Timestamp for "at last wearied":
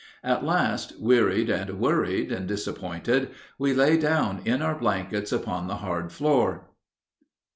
0.23-1.51